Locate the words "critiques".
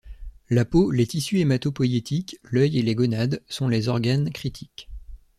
4.31-4.89